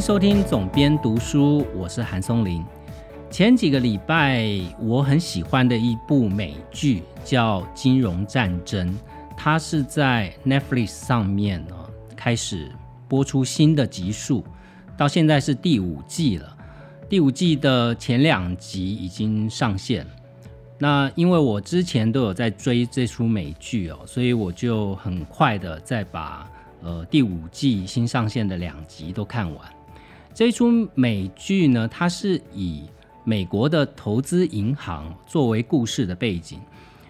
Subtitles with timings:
[0.00, 2.64] 收听总编读书，我是韩松林。
[3.30, 4.48] 前几个礼拜，
[4.78, 8.88] 我很喜欢的一部美剧叫《金融战争》，
[9.36, 11.74] 它是在 Netflix 上面呢
[12.16, 12.70] 开始
[13.08, 14.44] 播出新的集数，
[14.96, 16.56] 到现在是第五季了。
[17.08, 20.06] 第五季的前两集已经上线。
[20.78, 26.48] 那因为我之前都有在追这出美剧哦，所以我就很快的再把
[26.82, 29.77] 呃第五季新上线的两集都看完。
[30.38, 32.84] 这一出美剧呢，它是以
[33.24, 36.60] 美国的投资银行作为故事的背景，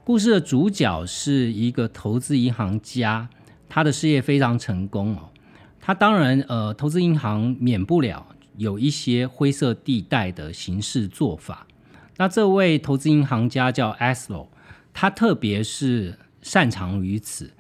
[0.03, 3.29] 故事的主角是一个投资银行家，
[3.69, 5.29] 他的事业非常成功哦。
[5.79, 11.67] 他当然呃，投资银行免不了有一些灰色地带的行事做法。
[12.17, 14.47] 那这位投资银行家叫 Aslo，
[14.95, 17.51] 他特别是擅长于此，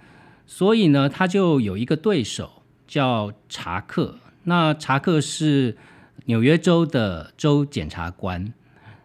[0.46, 4.20] 所以呢，他就有一个对手叫查克。
[4.48, 5.76] 那查克是
[6.24, 8.52] 纽约州的州检察官。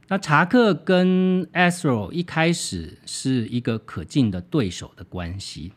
[0.07, 5.73] 那查克跟 Asro 一开始是一个可敬的对手的关系，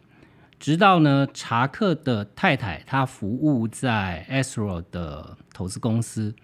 [0.58, 6.34] 直到呢，查克的太太她服务在 Asro 的投资公司，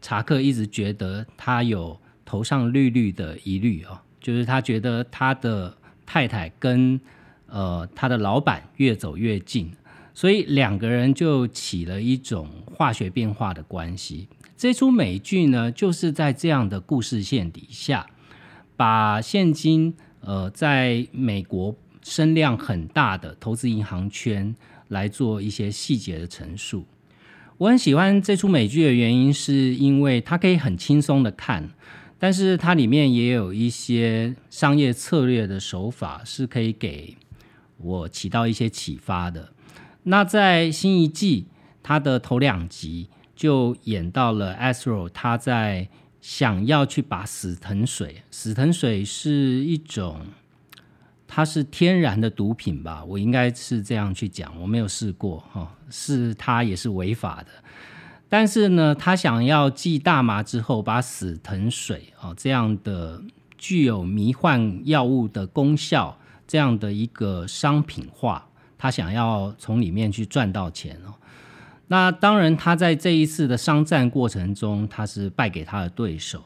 [0.00, 2.00] 查克一直觉得他有。
[2.26, 5.76] 头上绿绿的疑虑哦，就是他觉得他的
[6.06, 6.98] 太太跟
[7.46, 9.70] 呃他的老板越走越近，
[10.14, 14.28] 所以两个人就起了一种化学变化的关系。
[14.56, 18.06] 这出美剧呢，就是在这样的故事线底下，
[18.76, 24.54] 把现今呃在美国声量很大的投资银行圈
[24.88, 26.86] 来做一些细节的陈述。
[27.58, 31.70] 我很喜欢这出美剧的原因，是因为它可以很轻松的看。
[32.18, 37.16] 但是它里面也有一些商业策略的手法，是可以给
[37.76, 39.53] 我起到一些启发的。
[40.04, 41.48] 那在新一季，
[41.82, 45.88] 他的头两集就演到了 Astro，他在
[46.20, 49.32] 想要去把死藤水，死藤水是
[49.64, 50.20] 一种，
[51.26, 53.04] 它是天然的毒品吧？
[53.04, 57.48] 我应该是这样去讲，我没有试过哈，是它也是违法的。
[58.28, 63.22] 但是呢，他想要继大麻之后，把死藤水哦这样的
[63.56, 68.48] 具有迷幻药物的功效这样的一个商品化，
[68.84, 71.14] 他想要从里面去赚到钱哦。
[71.86, 76.44] 那当然，他在这一次的商战过程中，他是败给他的对手。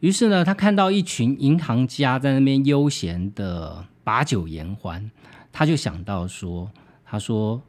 [0.00, 5.08] 于是呢，他看到一群银行家在那边悠闲的把酒言欢，
[5.52, 6.72] 他就想到说
[7.06, 7.62] ：“他说。”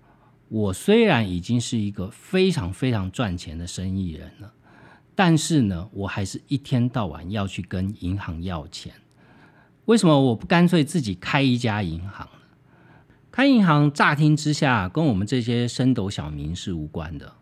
[0.49, 4.51] 我虽然已经是一个非常非常赚钱的生意人了，
[5.15, 8.91] 但是呢，我还是一天到晚要去跟银行要钱。
[9.85, 12.27] 为什么我不干脆自己开一家银行？
[13.31, 17.33] 开银行乍听之下跟我们这些升斗小民是无关的，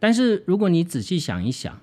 [0.00, 1.80] 但是如果你仔细想一想，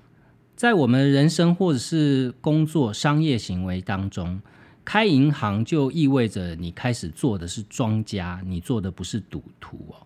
[0.54, 4.42] 在我们人生或者是工作、商业行为当中，
[4.84, 10.04] 开银行就意味着你开始做的是庄家，你做的不是赌徒哦。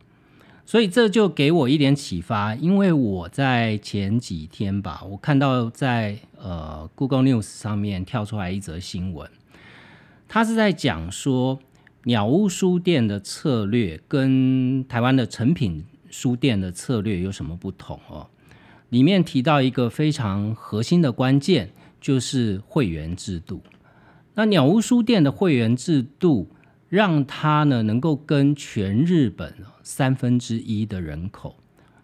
[0.64, 9.28] 所以这就给我一点启发，因为我在前几天吧，我看到在呃 Google News 上面跳出来一则新闻，
[10.28, 11.58] 他是在讲说
[12.04, 18.28] 鸟屋书店的策略跟台湾的成品书店的策略有什么不同哦？
[18.90, 21.70] 里面提到一个非常核心的关键，
[22.00, 23.62] 就是会员制度。
[24.34, 26.48] 那鸟屋书店的会员制度。
[26.92, 31.56] 让它呢能够跟全日本三分之一的人口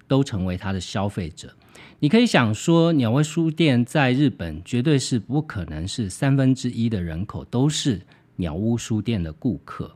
[0.06, 1.52] 都成为它的消费者。
[1.98, 8.00] 你可以想说，鸟屋书店在日本绝对是不可能是三分之一的人口都是
[8.38, 9.94] 鸟屋书店的顾客，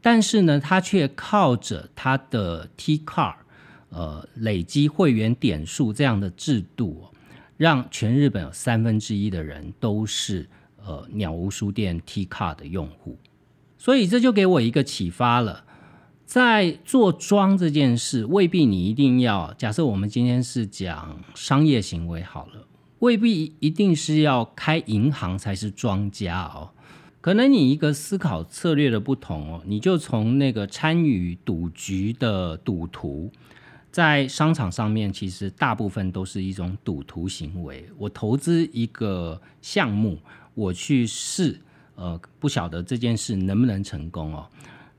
[0.00, 3.34] 但是呢，他却靠着他的 T Car，
[3.88, 7.06] 呃，累积会员点数这样的制度，
[7.56, 10.48] 让全日本有三分之一的人都是
[10.84, 13.18] 呃鸟屋书店 T Car 的用户。
[13.78, 15.64] 所以这就给我一个启发了，
[16.26, 19.54] 在做庄这件事，未必你一定要。
[19.54, 22.66] 假设我们今天是讲商业行为好了，
[22.98, 26.70] 未必一定是要开银行才是庄家哦。
[27.20, 33.30] 可能你一个思考策略的不同哦，你就从那个参与赌局的赌徒，
[33.90, 37.86] 在商场上面，其实大部分都是一种赌徒行为。
[37.98, 40.18] 我投资一个项目，
[40.54, 41.60] 我去试。
[41.96, 44.48] 呃，不晓得这件事能不能成功哦。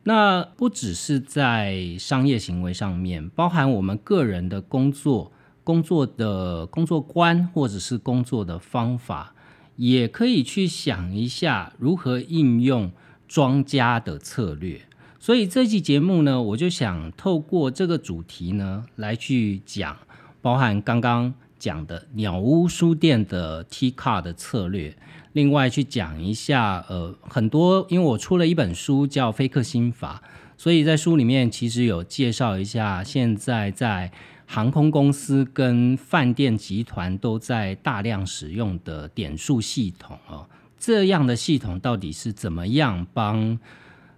[0.04, 5.32] 那不只是在商业行为上面，包含我们个人的工作、
[5.64, 9.34] 工作的工作观或者是工作的方法，
[9.82, 12.92] 也可以去想一下如何应用
[13.28, 14.80] 庄家的策略。
[15.20, 19.98] 所以这期节目呢，我就想透过这个主题呢，来去讲
[20.40, 24.96] 包含刚刚讲的鸟屋书店的 T Car 的策略。
[25.34, 30.22] 另外去讲一下，呃，很多，因为我出了一本书叫《飞客心法》，
[30.62, 34.12] 所以在书里面其实有介绍一下，现在在
[34.54, 40.46] 航空公司跟饭店集团都在大量使用的点数系统哦。
[40.78, 43.58] 这样的系统到底是怎么样帮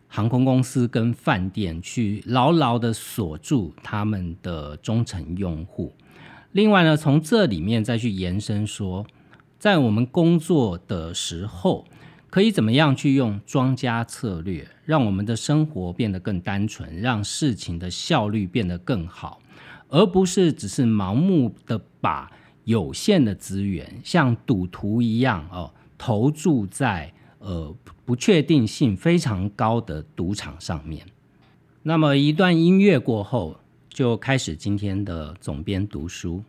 [0.08, 5.94] 航空公司跟饭店去牢牢的锁住他们的忠诚用户？
[6.54, 9.06] 另外呢，从这里面再去延伸说。
[9.60, 11.86] 在我们工作的时候，
[12.32, 19.40] 可以怎么样去用庄家策略，让我们的生活变得更单纯，让事情的效率变得更好，
[19.94, 22.32] 而不是只是盲目的把
[22.64, 27.72] 有限的资源像赌徒一样哦，投注在呃
[28.04, 31.06] 不确定性非常高的赌场上面。
[31.84, 36.44] 那么一段音乐过后，就开始今天的总编读书。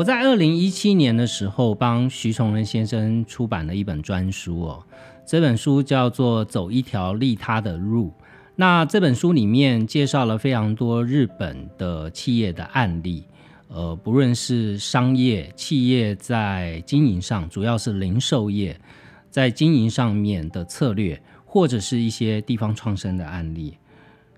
[0.00, 4.82] 我在二零一七年的时候，帮徐崇仁先生出版了一本专书哦。
[5.26, 8.06] 这本书叫做《走一条利他的路》。
[8.56, 13.24] 那这本书里面介绍了非常多日本的企业的案例，
[13.68, 18.80] 呃，不论是商业企业在经营上，主要是零售业
[19.28, 23.76] 在经营上面的策略，或者是一些地方创生的案例。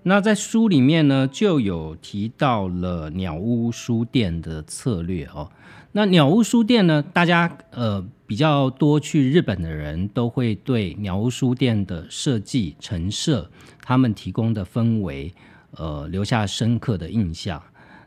[0.05, 5.49] 那在书里面呢，就有提到了鸟屋书店的策略哦。
[5.93, 13.49] 那鸟屋书店呢，大家呃比较多去日本的人都会对鸟屋书店的设计、陈设、
[13.81, 15.33] 他们提供的氛围，
[15.77, 17.61] 呃留下深刻的印象。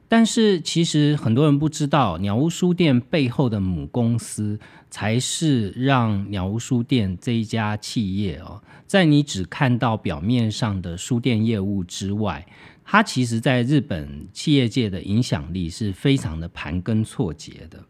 [0.09, 4.59] 但是其实很多人不知道，鸟屋书店背后的母公司
[4.89, 12.47] 才是让鸟屋书店这一家企业哦，在你只看到表面上的书店业务之外，
[12.85, 17.85] 它其实在日本企业界的影响力是非常的盘根错节的。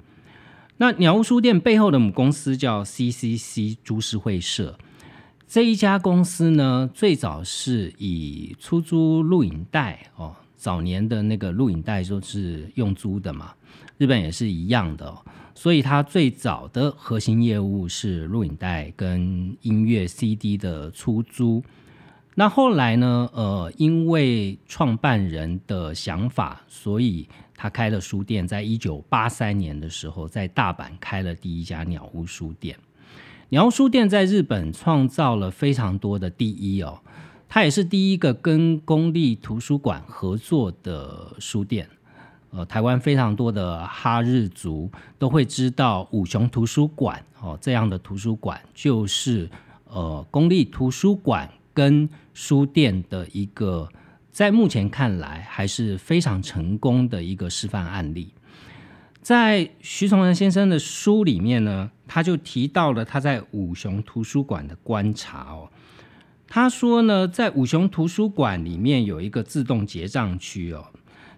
[0.79, 4.79] 那鸟屋书店背后的母公司叫 CCC 株式会社，
[5.47, 10.35] 这一家公司呢，最早是以出租录影带哦。
[10.57, 13.53] 早年的那个录影带就是用租的嘛，
[13.99, 15.15] 日本也是一样的，
[15.55, 21.63] 所以它最早的核心业务是录影带跟音乐 CD 的出租。
[22.35, 32.77] 那后来呢，呃，因为创办人的想法，所以他开了书店，在一九八三年的时候，在大阪开了第一家鸟屋书店。
[33.49, 37.01] 鸟屋书店在日本创造了非常多的第一哦。
[37.49, 41.89] 它也是第一个跟公立图书馆合作的书店。
[42.51, 49.51] 呃，台湾非常多的哈日族都会知道五雄图书馆哦，这样的图书馆就是
[49.85, 53.87] 呃公立图书馆跟书店的一个，
[54.31, 58.33] 在目前看来还是非常成功的一个示范案例。
[59.21, 65.69] 在徐崇仁先生的书里面呢，他就提到了他在五雄图书馆的观察哦。
[66.49, 70.87] 他说呢，在五雄图书馆里面有一个自动结账区哦，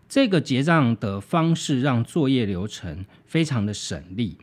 [0.07, 4.37] 这个结账的方式让作业流程非常的省力，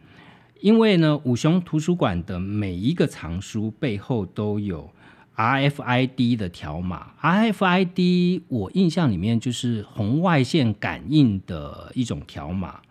[0.62, 4.91] 因为呢，五雄图书馆的每一个藏书背后都有
[5.36, 12.81] RFID 的条码，RFID 我印象里面就是红外线感应的一种条码，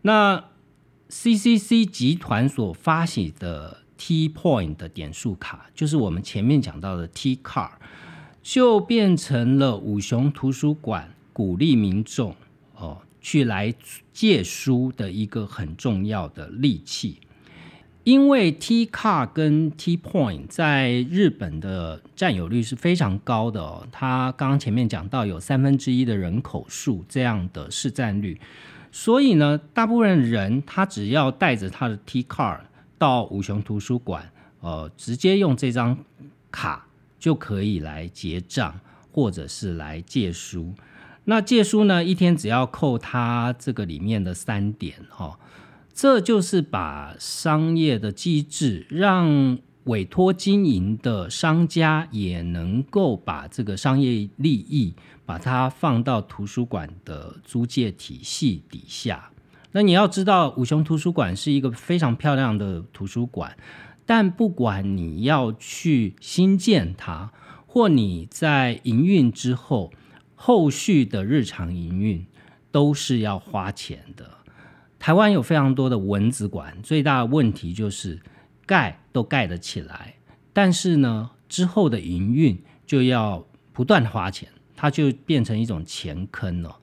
[0.00, 0.44] 那
[1.10, 3.81] CCC 集团所发起的。
[4.04, 7.70] T Point 的点数卡，就是我们前面讲到的 T Card，
[8.42, 12.34] 就变成了五雄图书馆鼓励民众
[12.74, 13.72] 哦去来
[14.12, 17.20] 借书的一个很重要的利器。
[18.02, 28.40] 因为 T Card 跟 T Point 在日本的占有率是非常高的哦，它刚刚前面讲到有三分之一的人口数这样的市占率，
[28.90, 32.62] 所以呢，大部分人他只要带着他的 T Card。
[33.02, 34.30] 到五雄图书馆，
[34.60, 35.98] 呃，直接用这张
[36.52, 36.86] 卡
[37.18, 38.78] 就可以来结账，
[39.10, 40.72] 或者是来借书。
[41.24, 45.36] 那借书呢，一天只要扣它这个里面的三点，哈，
[45.92, 54.94] 这就是把商业的机制，让委托经营的商家也能够把这个商业利益，
[55.26, 59.31] 把它放到图书馆的租借体系底下。
[59.72, 63.56] 那你要知道，五雄图书馆是一个非常漂亮的图书馆，
[64.04, 67.32] 但不管你要去新建它，
[67.66, 69.90] 或你在营运之后，
[70.34, 72.26] 后续的日常营运
[72.70, 74.30] 都是要花钱的。
[74.98, 78.20] 台湾有非常多的文字馆，最大的问题就是
[78.66, 80.16] 盖都盖得起来，
[80.52, 86.78] 但是呢，之后的营运就要不断花钱，它就变成一种钱坑了。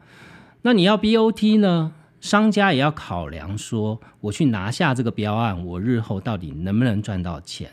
[0.63, 1.93] 那你要 BOT 呢？
[2.21, 7.71] 商家也要考量说，我去拿下这个标案，我日后到底能不能赚到钱？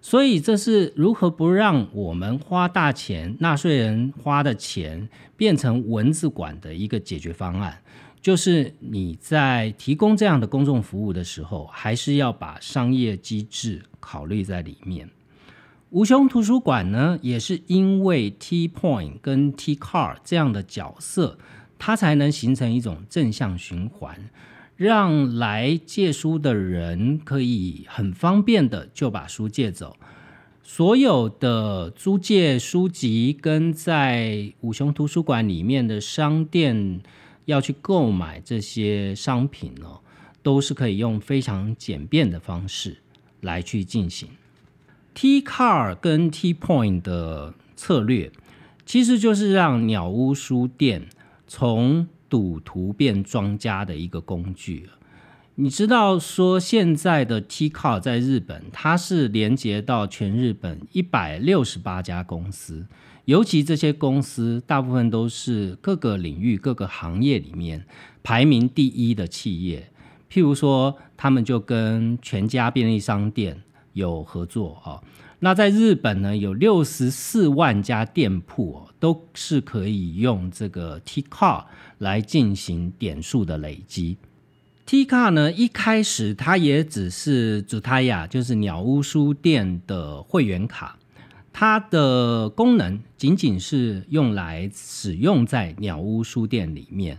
[0.00, 7.80] 所以这是如何不让我们花大钱、纳税人花的钱变成蚊子馆的一个解决方案，
[8.20, 15.08] 就是你在提供这样的公众服务的时候，还是要把商业机制考虑在里面。
[15.90, 21.38] 吴雄图书馆呢，也是因为 T Point 跟 T Car 这样的角色。
[21.84, 24.16] 它才能形成一种正向循环，
[24.76, 29.96] 让来借书的人可以很方便的就把书借走。
[30.62, 37.00] 所有的租借书籍跟在五雄图书馆里面的商店
[37.46, 39.98] 要去购买这些商品呢，
[40.40, 42.98] 都是可以用非常简便的方式
[43.40, 44.28] 来去进行。
[45.14, 48.30] T Car 跟 T Point 的策略，
[48.86, 51.08] 其实就是让鸟屋书店。
[51.54, 54.88] 从赌徒变庄家的一个工具
[55.56, 62.86] 你知道说现在的 T Car 在日本，它是连接到全日本一百六十八家公司，
[63.26, 67.84] 尤其这些公司大部分都是各个领域、各个行业里面
[68.22, 69.90] 排名第一的企业。
[70.30, 75.04] 譬如说，他们就跟全家便利商店有合作啊。
[75.44, 81.64] 那在日本呢，有六十四万家店铺哦，都是可以用这个 T Car
[81.98, 84.18] 来进行点数的累积。
[84.86, 90.96] T Car 呢，一开始它也只是主泰亚，就是鸟屋书店的会员卡，
[91.52, 97.18] 它的功能仅仅是用来使用在鸟屋书店里面。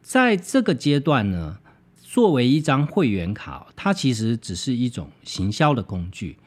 [0.00, 1.58] 在这个阶段呢，
[2.02, 6.38] 作为一张会员卡，它其实只是一种行销的工具。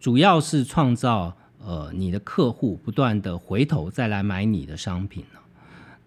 [0.00, 5.24] 主要是创造呃你的客户不断的回头再来买你的商品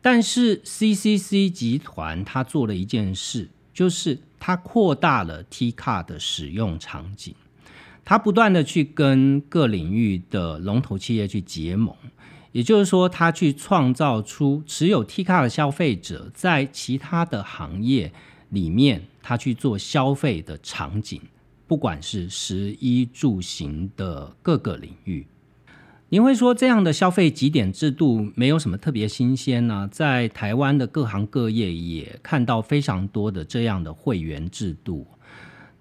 [0.01, 7.35] 但是 CCC 集团它做了一件事，就是它扩大了 T 卡的使用场景，
[8.03, 11.95] 它不断的去跟各领域的龙头企业去结盟，
[12.51, 18.11] 也就是说，它去创造出持有 T 卡的消费者在其他的行业
[18.49, 21.21] 里面，它去做消费的场景。
[21.71, 25.25] 不管是食衣住行的各个领域，
[26.09, 29.87] 您会说这样的消费几点制度没有什么特别新鲜呢？
[29.89, 35.07] 在台湾的各行各业也看到非常多的这样的会员制度，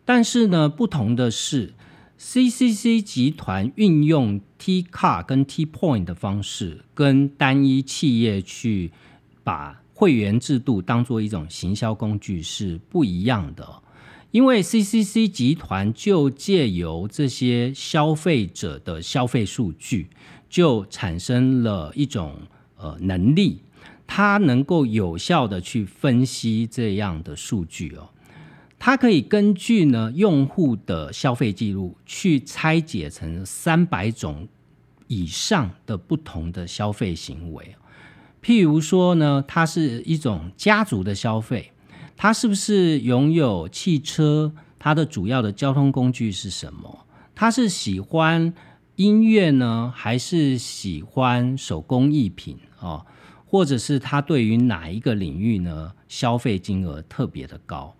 [0.04, 1.74] 但是呢，不同的是
[2.20, 8.92] ，CCC 集团运用 T Car 跟 T Point 的方式，跟单一企业去
[9.42, 13.82] 把会员制度当做一种行销工具是不一样的。
[14.30, 20.08] 因为 CCC 集团就借由这些消费者的消费数据，
[20.48, 22.36] 就产生了一种
[22.76, 23.62] 呃能力，
[24.06, 28.10] 它能够有效的去分析这样的数据哦，
[28.78, 34.46] 它可以根据呢用户的消费记录，去拆解成三百种
[35.08, 37.74] 以上的不同的消费行为，
[38.40, 41.72] 譬如说呢，它是一种家族的消费。
[42.22, 44.52] 他是不是拥有汽车？
[44.78, 47.06] 他的主要的交通工具是什么？
[47.34, 48.52] 他是喜欢
[48.96, 53.06] 音乐呢，还是喜欢手工艺品啊？
[53.46, 57.96] 或者是他对于哪一个领域呢消费金额特别的高？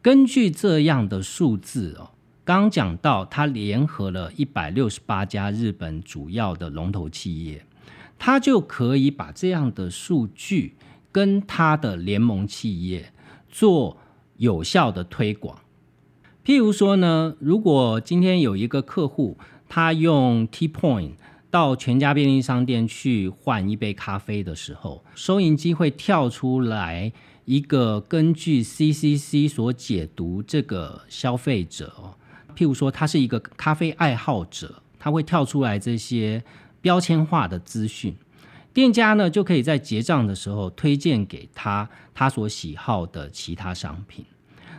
[0.00, 2.10] 根据这样的数字哦，
[2.44, 7.66] 刚讲到他联合了一百六十八家日本主要的龙头企业，
[8.20, 10.76] 他就可以把这样的数据
[11.10, 13.12] 跟他的联盟企业。
[13.48, 13.96] 做
[14.36, 15.58] 有效的推广，
[16.44, 19.36] 譬如说呢，如果今天有一个客户，
[19.68, 21.12] 他用 T Point
[21.50, 27.12] 到全家便利商店去换一杯咖啡的时候，收银机会跳出来
[27.46, 32.14] 一个根据 CCC 所解读这个消费者，
[32.54, 36.44] 譬如说他是一个咖啡爱好者，他会跳出来这些
[36.80, 38.14] 标签化的资讯。
[38.78, 44.24] 店家呢就可以在结账的时候推荐给他他所喜好的其他商品。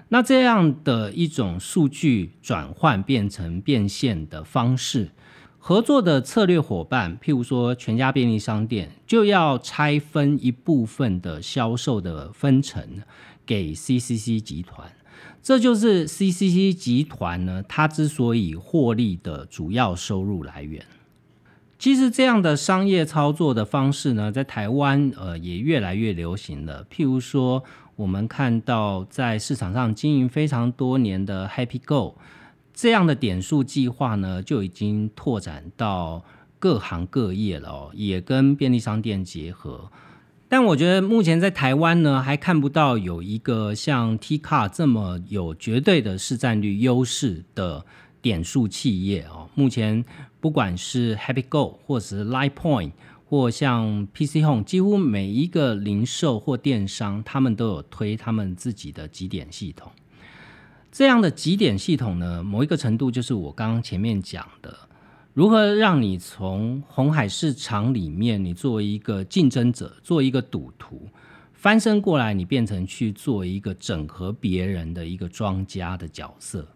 [0.07, 5.09] 那这样的一种数据转换变成变现的方式，
[5.57, 12.81] 合作的策略伙伴，譬如说全家便利商店，就要拆分一部分的销售的分成
[13.45, 14.89] 给 CCC 集团。
[15.43, 20.85] 这就是 CCC 集团呢，它之所以获利的主要收入来源。
[21.79, 26.85] 其实这样的商业操作的方式呢，在台湾呃也越来越流行了。
[26.93, 27.63] 譬如说，
[27.95, 32.17] 我们看到在市场上经营非常多年的 Happy Go，
[32.73, 36.25] 这样的点数计划呢，就已经拓展到
[36.59, 39.89] 各行各业了哦，也跟便利商店结合。
[40.49, 47.85] 但我觉得目前在台湾呢，还看不到有一个像 T Car 这么有绝对的市占率优势的
[48.21, 49.47] 点数企业哦。
[49.55, 50.03] 目前
[50.39, 52.91] 不管是 Happy Go 或者是 Line Point
[53.25, 59.91] 或像 PC Home，几乎每一个零售或电商，他们都有推他们自己的几点系统。
[60.91, 64.75] 这样的几点系统呢，某一个程度就是我刚刚前面讲的。
[65.35, 71.07] 如何让你从红海市场里面，你作为一个竞争者，做一个赌徒，
[71.53, 76.67] 翻身过来，你变成去做一个整合别人的一个庄家的角色？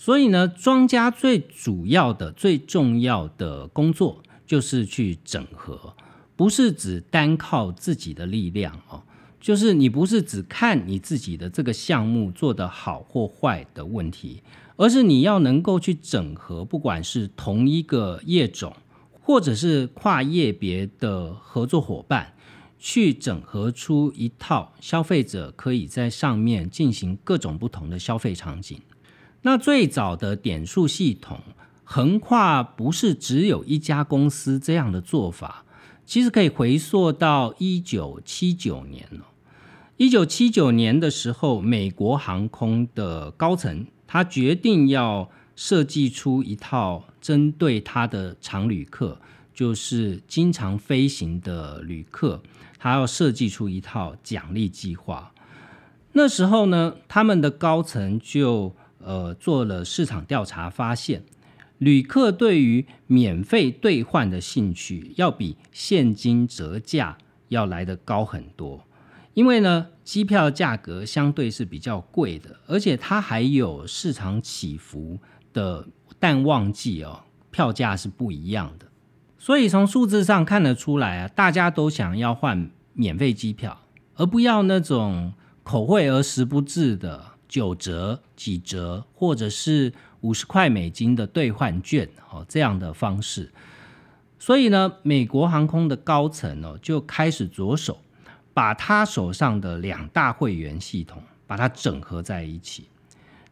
[0.00, 5.94] 所以呢，庄家最主要的、最重要的工作就是去整合，
[6.36, 9.02] 不是只单靠自己的力量哦，
[9.40, 14.40] 就是你不是只看你自己的这个项目做得好或坏的问题。
[14.76, 18.72] 而是你要能够去整合，不管是同一个业种，
[19.20, 22.34] 或者是跨业别的合作伙伴，
[22.78, 28.80] 去整合出一套消费者可以在上面进行各种不同的消费场景。
[29.48, 31.40] 那最早的点数系统
[31.82, 35.64] 横跨不是只有一家公司这样的做法，
[36.04, 39.24] 其实可以回溯到一九七九年了。
[39.96, 43.86] 一九七九年的时候，美国航空的高层。
[44.06, 49.18] 他决定要设计出一套针对他的常旅客，
[49.54, 52.42] 就是经常飞行的旅客，
[52.78, 55.32] 他要设计出一套奖励计划。
[56.12, 58.74] 那时候呢，他们的高层就
[59.08, 61.24] 呃做了市场调查，发现
[61.78, 67.16] 旅客对于免费兑换的兴趣要比现金折价
[67.48, 68.84] 要来得高很多。
[69.32, 75.18] 因为呢，机票价格相对是比较贵的，而且它还有市场起伏
[75.54, 75.86] 的
[76.18, 78.86] 淡旺季哦，票价是不一样的。
[79.38, 83.80] 所以从数字上看得出来啊，大家都想要换免费机票，
[84.16, 93.50] 而不要那种口惠而实不至的九折、几折，或者是五十块美金的兑换券哦这样的方式。
[94.38, 97.98] 所以呢，美国航空的高层哦就开始着手。
[98.54, 102.88] 把他手上的两大会员系统把它整合在一起，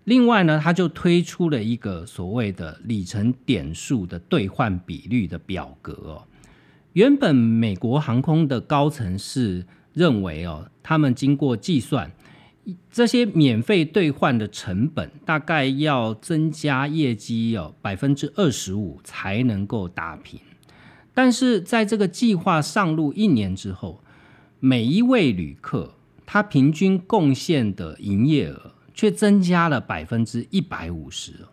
[0.03, 6.25] 另外呢，他就推出了一个所谓的里程点数的兑换比率的表格哦。
[6.95, 12.11] 原本美国航空的高层是认为哦，他们经过计算，
[12.91, 20.41] 这些免费兑换的成本大概要增加业绩哦百分之二十五才能够打平，
[21.15, 24.03] 但是在这个计划上路一年之后。
[24.59, 25.93] 每一位旅客，
[26.25, 31.47] 他平均贡献的营业额却增加了百分之一百五十。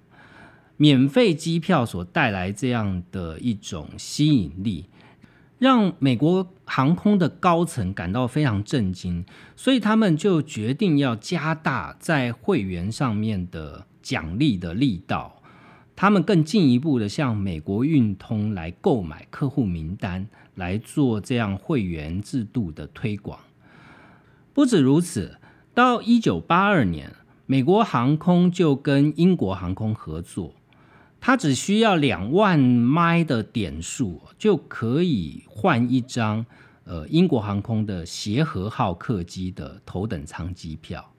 [0.78, 4.86] 免费机票所带来这样的一种吸引力，
[5.64, 9.24] 让美国航空的高层感到非常震惊，
[9.56, 15.42] 所以他们就决定要加大在会员上面的奖励的力道。
[15.96, 23.40] 他们更进一步的向美国运通来购买客户名单，来做这样会员制度的推广。
[24.54, 25.38] 不止如此，
[25.74, 27.14] 到一九八二年，
[27.46, 30.56] 美国航空就跟英国航空合作，
[31.26, 36.46] 它只需要两万麦的点数就可以换一张
[36.84, 41.14] 呃英国航空的协和号客机的头等舱机票。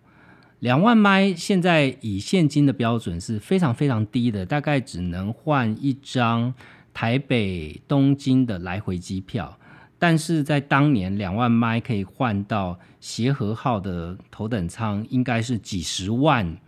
[0.59, 6.53] 两万麦现在以现金的标准是非常非常低的，大概只能换一张
[6.93, 9.59] 台北东京的来回机票。
[9.99, 16.59] 但是在当年，两万麦可以换到协和号的头等舱，应该是几十万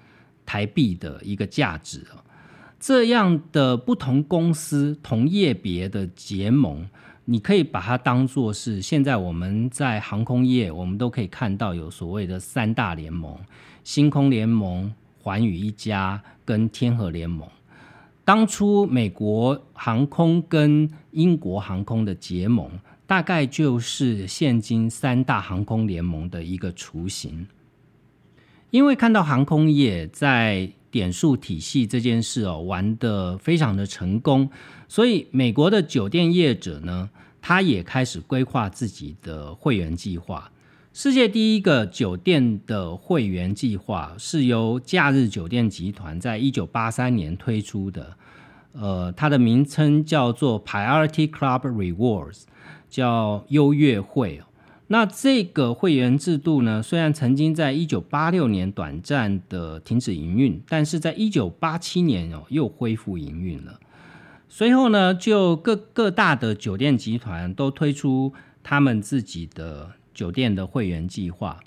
[0.47, 2.03] 台币的一个价值
[2.87, 6.89] 这样的不同公司同业别的结盟，
[7.25, 13.37] 你可以把它当做是现在我们在航空业，我们都可以看到有所谓的三大联盟。
[13.83, 17.49] 星空联盟、环宇一家跟天河联盟，
[18.25, 22.71] 当初美国航空跟英国航空的结盟，
[23.05, 27.49] 大概就是现今三大航空联盟的一个雏形。
[28.71, 34.49] 因为看到航空业在点数体系这件事哦玩得非常的成功，
[34.89, 37.11] 所以美国的酒店业者呢，
[37.43, 40.51] 他也开始规划自己的会员计划。
[40.95, 48.17] 世界第一个酒店的会员计划是由假日酒店集团在一九八三年推出的，
[48.73, 52.45] 呃，它的名称叫做 Priority Club Rewards，
[52.89, 54.41] 叫优越会。
[54.89, 63.81] 那这个会员制度呢，虽然曾经在一九八六年短暂的停止营运，但是在一九八七年哦又恢复营运了。
[64.49, 71.59] 随后呢，就各各大的酒店集团都推出他们自己的酒店的会员计划，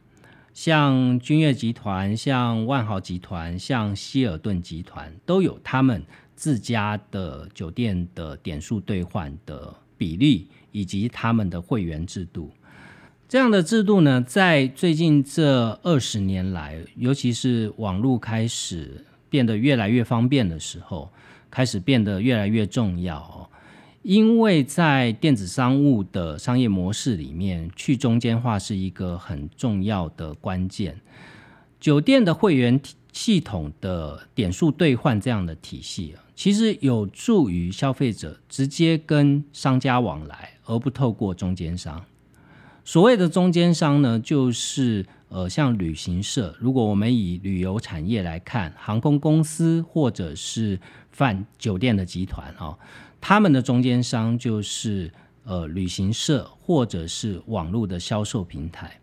[0.54, 6.02] 像君悦集团、像万豪集团、像希尔顿集团都有他们
[6.38, 12.50] 自家的酒店的点数兑换的比例以及他们的会员制度。
[13.30, 21.12] 这样的制度呢，在最近这二十年来，尤其是网络开始变得越来越方便的时候，
[21.52, 23.48] 开始变得越来越重要。
[24.02, 31.00] 因为在电子商务的商业模式里面，去中间化是一个很重要的关键。
[31.80, 42.04] 酒店的会员系统的点数兑换这样的体系，其实有助于消费者直接跟商家往来，而不透过中间商。
[42.90, 46.56] 所谓的中间商呢，就是呃，像旅行社。
[46.58, 50.80] 如果我们以旅游产业来看，航空公司或者是
[51.12, 52.80] 饭酒店的集团哦，
[53.22, 59.00] 他们的中间商就是呃旅行社或者是网络的销售平台。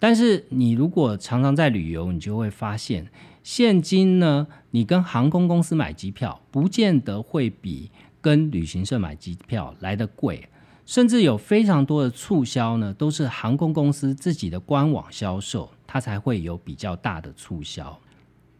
[0.00, 3.06] 但是你如果常常在旅游，你就会发现，
[3.44, 10.48] 现金呢，你跟航空公司买机票，不见得会比跟旅行社买机票来的贵。
[10.88, 18.00] 甚至有非常多的促销呢，都是航空公司自己的官网销售，它才会有比较大的促销。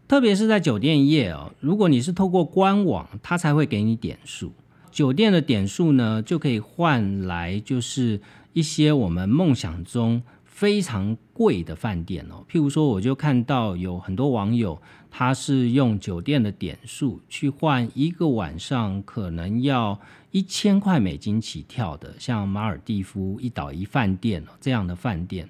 [0.07, 4.53] 特别是在酒店业哦，如果你是透过官网，它才会给你点数。
[4.91, 8.21] 酒店的点数呢，就可以换来就是
[8.53, 12.45] 一些我们梦想中非常贵的饭店哦。
[12.47, 14.79] 譬如说，我就看到有很多网友，
[15.11, 20.01] 他是用酒店的点数去换一个晚上，可能要。
[20.31, 25.49] 一千块美金起跳的，像马尔蒂夫一岛一饭店这样的饭店，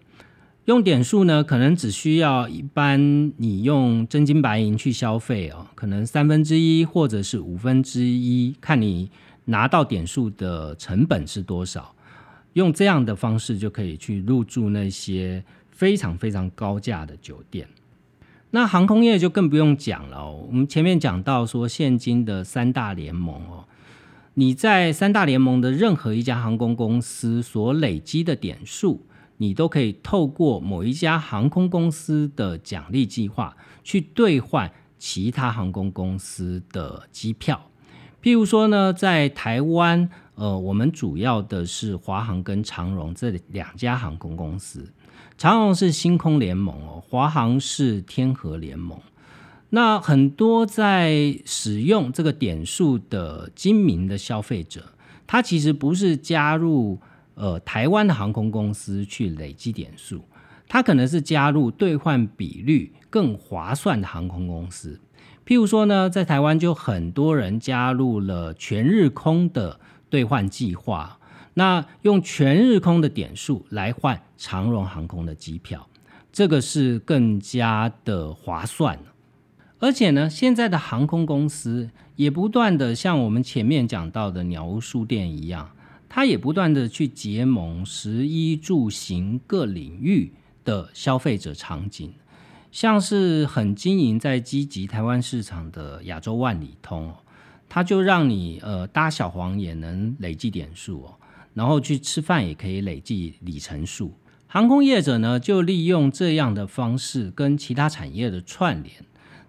[0.66, 9.10] 用点数呢，可能只需要一般你用真金白银去消费哦，可能三分之一或者是五分之一，看你
[9.46, 11.92] 拿到点数的成本是多少，
[12.52, 17.68] 用这样的方式就可以去入住那些非常非常高价的酒店。
[18.50, 23.64] 那航空业就更不用讲了，我们前面讲到说现今的三大联盟哦。
[24.34, 29.04] 你在三大联盟的任何一家航空公司所累积的点数，
[29.36, 37.60] 你都可以透过某一家航空公司的奖励计划去兑换其他航空公司的机票。
[38.22, 44.90] 譬如说呢，在台湾，呃，我们主要的是华航跟长荣这两家航空公司，
[45.38, 48.98] 长荣是星空联盟哦，华航是天河联盟。
[49.70, 54.86] 那很多在使用这个点数的精明的消费者，
[55.28, 56.98] 他其实不是加入
[57.36, 60.24] 呃台湾的航空公司去累积点数，
[60.66, 64.98] 他可能是加入兑换比率更划算的航空公司。
[65.46, 69.78] 譬如说呢，在台湾就很多人加入了全日空的
[70.10, 71.17] 兑换计划，
[71.58, 75.88] 那用全日空的点数来换长荣航空的机票，
[76.30, 78.96] 这个是更加的划算。
[79.80, 85.68] 而且呢，现在的航空公司也不断的像我们前面讲到的鸟屋书店一样，
[86.08, 90.32] 它也不断的去结盟十一住行各领域
[90.64, 92.14] 的消费者场景，
[92.70, 97.12] 像是很经营在积极台湾市场的亚洲万里通，
[97.68, 101.17] 它就让你呃搭小黄也能累计点数哦，
[101.58, 104.14] 然后去吃饭也可以累计里程数。
[104.46, 108.94] 航空业者呢，就利用这样的方式跟其他产业的串联。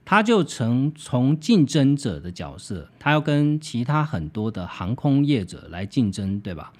[0.04, 6.74] 他就成从竞争者的角色，他要跟其他很多的航空业者来竞争，对吧？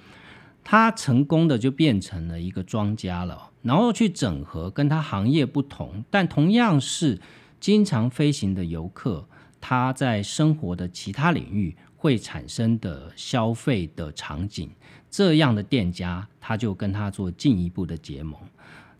[0.64, 7.22] 他成功的就变成了一个庄家了，然后去整合跟他行业不同，但同样是
[7.60, 9.28] 经常飞行的游客，
[9.62, 14.72] 他在生活的其他领域会产生的消费的场景，
[15.10, 18.40] 这样的店家，他就跟他做进一步的结盟。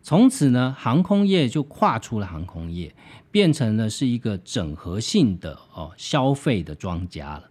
[0.02, 2.94] 从此呢，航空业就跨出了航空业，
[3.30, 7.50] 变成了是一个整合性的哦消费的庄家了。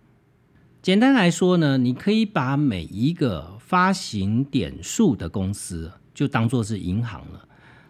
[0.82, 7.48] 简单来说呢，你可以把每一个发行点数的公司就当做是银行了。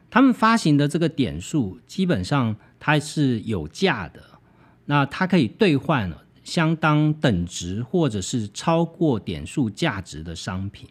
[0.09, 4.21] 他们发行的这个点数基本上它是有价的，
[4.85, 10.89] 那它可以兑换了相当等值或者是超过点数价值的商品。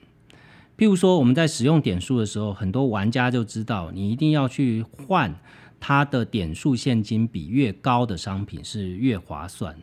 [0.77, 5.35] 譬如说，我们在使用点数的时候，很多玩家就知道，你一定要去换
[5.81, 9.83] 它的点数现金比越高的商品是越划算的。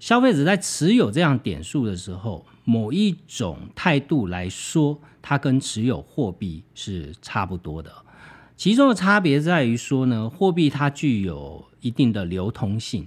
[0.00, 7.92] 消费者在持有这样点数的时候，某一种态度来说，它跟持有货币是差不多的。
[8.56, 13.06] 其中的差别在于说呢，货币它具有一定的流通性，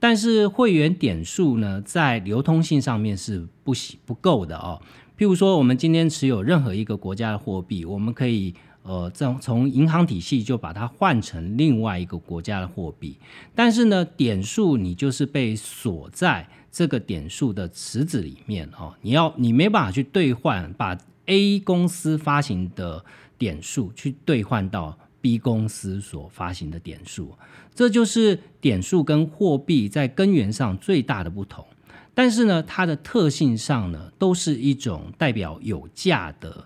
[0.00, 4.80] 但是会员点数呢，在流通性上面是不喜不够的哦。
[5.16, 13.18] 譬如说，我们今天持有任何一个国家的货币，我们可以呃，从从银行体系就把它换成另外一个国家的货币，
[13.54, 23.04] 但是呢，点数你就是被锁在这个点数的池子里面哦，你要你没办法去兑换，把 A 公司发行的
[23.36, 27.36] 点数去兑换到 B 公司所发行的点数，
[27.74, 31.66] 这就是点数跟货币在根源上最大的不同。
[32.14, 36.64] 但是呢，它的特性上呢，都是一种代表有价的，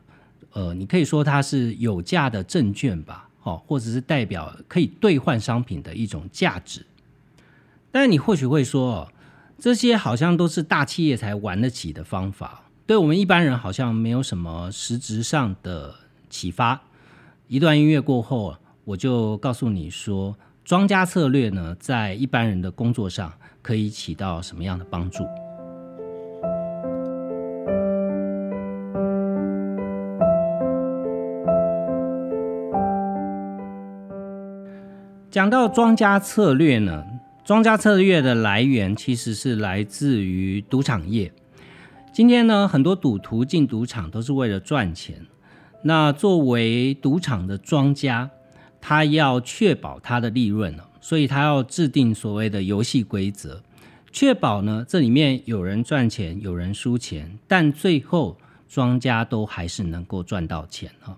[0.52, 6.84] 呃，你可以说它是有价的证券吧，哦，或者是代表可以兑换商品的一种价值。
[7.90, 9.12] 但你或许会说，
[9.58, 15.94] 这些好像都是大企业才玩得起的方法，对我们一般人好像没有什么实质上的
[16.28, 16.82] 启发。
[17.46, 23.32] 一段音乐过后，我就告诉你说，庄家策略呢，在一般人的工作上。
[23.62, 25.24] 可以起到什么样的帮助？
[35.30, 37.02] 讲到庄家策略呢，
[37.42, 41.32] 庄家策略的来源其实是来自于赌场业。
[42.12, 45.26] 今天呢，很多赌徒进赌场都是为了赚钱。
[45.86, 48.30] 那作为赌场的庄家，
[48.80, 53.62] 他要确保他的利润所以他要制定所谓的游戏规则，
[54.10, 61.14] 确保呢这里面有人赚钱，有人输钱，但最后庄家都还是能够赚到钱哈。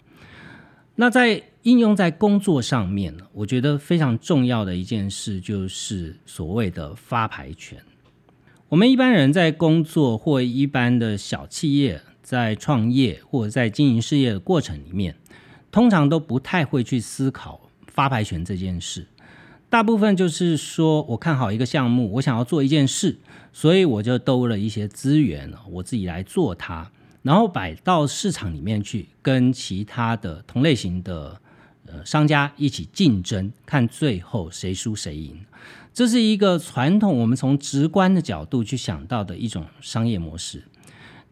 [0.96, 7.78] 那在应用在工作上面呢，我觉得非常重要的一件事就是所谓的发牌权。
[8.68, 15.14] 我们一般人在工作或一般的小企业在创业或者在经营事业的过程里面，
[15.70, 19.06] 通常都不太会去思考发牌权这件事。
[19.70, 23.20] 大部分就是说，我看好一个项目，我想要做一件事，
[23.52, 26.90] 所以我就兜了一些资源，我自己来做它，
[27.22, 31.40] 然后摆到市场里面去，跟其他的同类型的
[31.86, 35.38] 呃商家一起竞争，看最后谁输谁赢。
[35.94, 40.64] 这是一个传统，我们从直观的角度去想到的一种商业模式。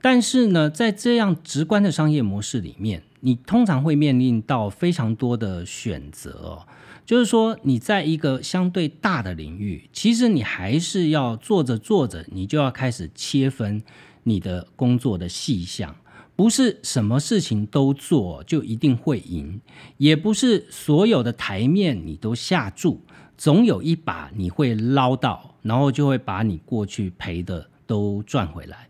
[0.04, 6.60] 但是呢，在这样直观的商业模式里面，你通常会面临到非常多的选择。
[7.06, 13.82] 就是说，你在一个相对大的领域，其实你还是要做着做着，你就要开始切分
[14.24, 15.96] 你的工作的细项，
[16.36, 19.58] 不是什么事情都做就一定会赢，
[19.96, 23.00] 也不是所有的台面你都下注，
[23.38, 28.86] 总有一把你会捞到，然后就会把你过去赔的都赚回来。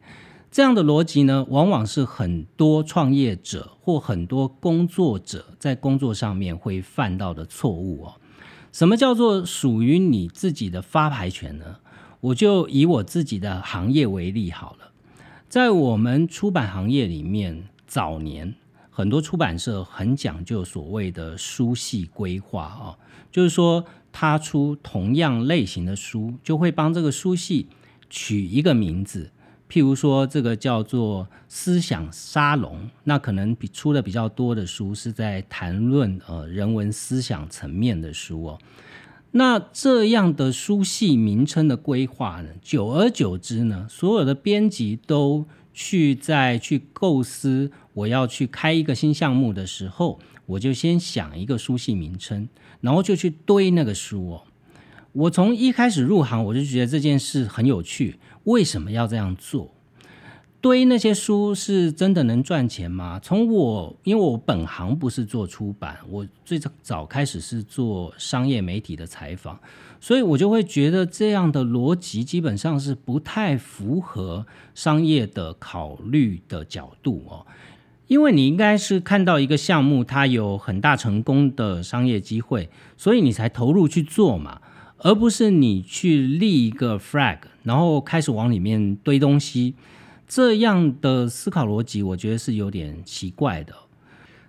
[0.54, 8.14] 这样的逻辑呢，往往是很多创业者或很多工作者在工作上面会犯到的错误哦。
[8.70, 11.78] 什么叫做属于你自己的发牌权呢？
[12.20, 14.92] 我就以我自己的行业为例好了。
[15.48, 18.54] 在我们出版行业里面，早年
[18.90, 22.96] 很多出版社很讲究所谓的书系规划啊，
[23.32, 27.66] 就是说他出同样类型的书，就会帮这个书系
[28.08, 29.32] 取一个名字。
[29.74, 38.58] 譬如说，这个叫做思想沙龙，那可能比出的比较多的书是在谈论呃人文思想层面的书哦。
[39.32, 52.48] 那这样的书系名称的规划呢，久而久之呢，所有的编辑都去在去构思我要去开一个新项目的时候，我就先想一个书系名称，
[52.80, 54.44] 然后就去堆那个书哦。
[55.10, 58.18] 我从一开始入行，我就觉得这件事很有趣。
[58.44, 59.70] 为什么要这样做？
[60.60, 63.20] 堆那些书是真的能赚钱吗？
[63.22, 69.60] 从我，因为我本行不是做出版，我最早开始是做商业媒体的采访，
[70.00, 77.46] 所以我就会觉得这样的逻辑基本上是不太符合商业的考虑的角度哦。
[78.06, 84.62] 因为你应该是看到一个项目它有很大成功的商业机会，所以你才投入去做嘛。
[85.04, 89.74] 而不是你去立一个 flag，然后开始往里面堆东西，
[90.26, 93.74] 这样的思考逻辑，我觉得是有点奇怪的。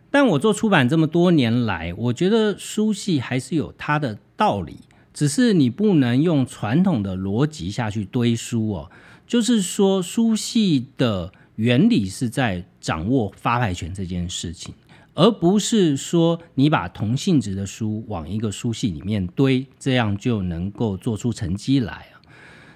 [0.09, 4.77] 但我做出版这么多年来，我觉得书系还是有它的道理，
[5.13, 8.89] 只是你不能用传统的逻辑下去堆书哦。
[9.27, 14.73] 就是说，书系的原理是在掌握发牌权这件事情。
[15.15, 22.07] 而不是说你把同性质的书往一个书系里面堆，这样就能够做出成绩来？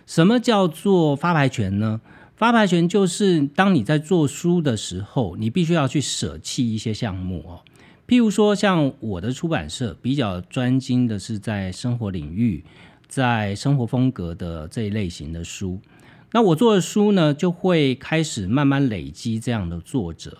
[0.08, 2.02] 什么叫做发牌权呢？
[2.36, 7.60] 发牌权就是当你在做书的时候，你必须要去舍弃一些项目哦。
[8.08, 12.64] 譬如说，像我的出版社比较专精的是在生活领域，
[13.08, 15.80] 在生活风格的这一类型的书。
[16.32, 20.38] 那我做的书呢，就会开始慢慢累积这样的作者。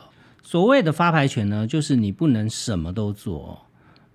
[0.50, 3.68] 所谓的发牌权呢，就是你不能什么都做。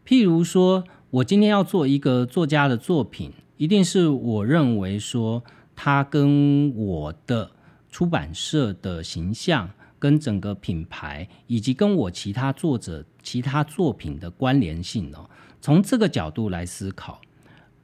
[0.05, 5.45] 譬如说，我今天要做一个作家的作品，一定是我认为说
[5.77, 7.53] 他跟我的
[7.89, 9.71] 出版社的形象。
[10.01, 15.31] 跟整个品牌以及跟我其他作者其他作品的关联性哦，
[15.63, 17.23] 从这个角度来思考，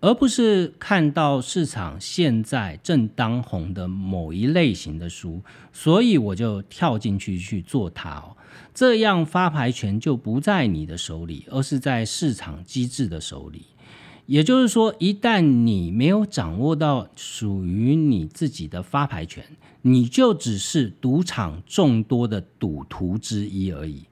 [0.00, 5.40] 而不是看到市场现在正当红的某一类型的书，
[5.72, 8.36] 所以我就跳进去去做它哦，
[8.74, 13.66] 这样发牌权就不在你的手里，而是在市场机制的手里。
[14.26, 19.44] 也就是说，一旦你没有掌握到属于你自己的发牌权，
[19.82, 24.04] 你就只是赌场众多的赌徒之一而已。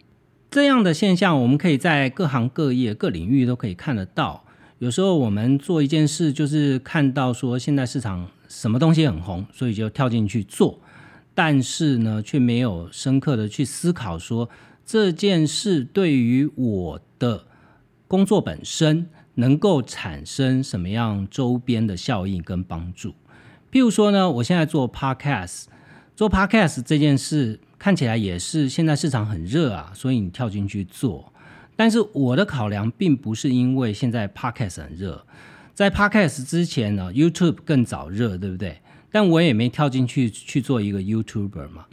[0.50, 4.44] 这样的现象，我们可以在各行各业、各领域都可以看得到。
[4.80, 10.80] 有时候我们做一件事，就是看到说现在市场什么东西很红，所以就跳进去做，
[11.38, 14.51] 但是呢，却没有深刻的去思考说
[14.85, 17.44] 这件事对于我的
[18.09, 19.09] 工作本身。
[19.38, 23.11] 能够产生什么样周边的效应跟帮助？
[23.70, 25.66] 譬如说呢，我现在做 podcast，
[26.16, 31.33] 做 podcast 这件事看起来也是现在市场很热啊，所以你跳进去做。
[31.77, 35.24] 但是我的考量并不是因为现在 podcast 很热，
[35.72, 38.81] 在 podcast 之前呢，YouTube 更早热，对不对？
[39.10, 41.86] 但我也没跳进去去做一个 YouTuber 嘛。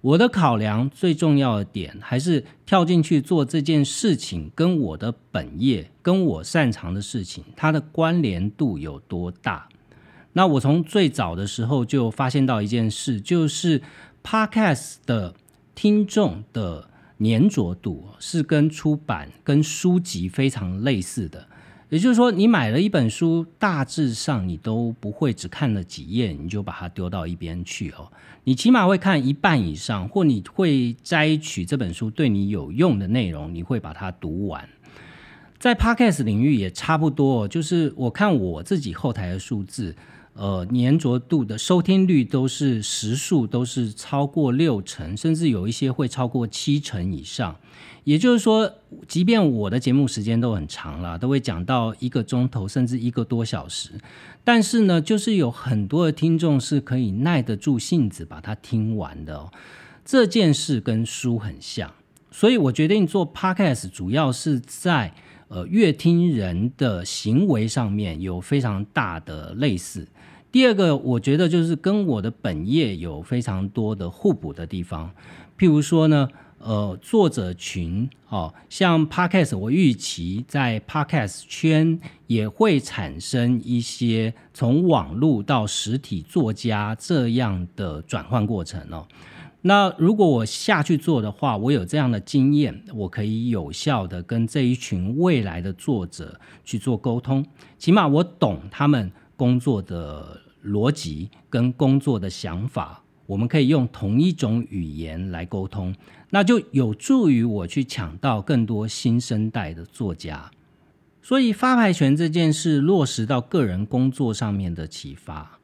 [0.00, 9.68] 我的考量最重要的点还是跳进去做这件事情，跟我的本业、跟我擅长的事情，它的关联度有多大？
[10.32, 13.80] 那我从最早的时候就发现到一件事，就是
[14.24, 15.34] Podcast 的
[15.74, 16.88] 听众的
[17.20, 21.46] 粘着度是跟出版、跟书籍非常类似的。
[21.92, 28.10] 也就是说，你买了一本书，大致上你都不会只看了几页，你就把它丢到一边去哦。
[28.44, 34.66] 你起码会看一半以上，或你会摘取这本书对你有用的内容，你会把它读完。
[35.58, 39.94] 在 Podcast 领域也差不多，就是我看我自己后台的数字。
[40.34, 47.56] 呃，粘着度的收听率都是时数都是超过六成，甚至有一些会超过七成以上。
[48.04, 48.68] 也就是说，
[49.06, 53.92] 即便我的节目时间都很长了，都会讲到一个钟头甚至一个多小时，
[54.42, 59.50] 但是呢，就是有很多的听众是可以耐得住性子把它听完的。
[60.04, 61.92] 这件事跟书很像，
[62.32, 65.14] 所以我决定做 podcast，主要是在
[65.46, 70.08] 呃乐听人的行为上面有非常大的类似。
[70.52, 75.10] 第二个，我觉得就是跟我的本业有非常多的互补的地方。
[75.58, 89.08] 譬如说呢，呃，作者群哦，像 Podcast，我预期在 Podcast 圈也会产生一些从网络到实体作家这样的转换过程哦。
[89.62, 97.46] 那如果我下去做的话，我有这样的经验，我可以有效的跟这一群未来的作者去做沟通，
[97.78, 99.10] 起码我懂他们。
[99.34, 105.94] 工作的逻辑跟工作的想法，我们可以用同一种语言来沟通，
[106.30, 110.50] 那就有助于我去抢到更多新生代的作家。
[111.22, 115.58] 所以发牌权这件事落实到个人工作上面的启发，